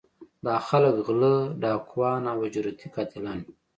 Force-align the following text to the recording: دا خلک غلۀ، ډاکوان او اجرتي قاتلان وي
دا 0.45 0.55
خلک 0.67 0.95
غلۀ، 1.05 1.35
ډاکوان 1.61 2.23
او 2.31 2.37
اجرتي 2.47 2.87
قاتلان 2.95 3.39
وي 3.45 3.53